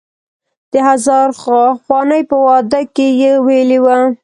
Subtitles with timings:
[0.71, 1.27] د هزار
[1.87, 3.85] خوانې په واده کې یې ویلی و.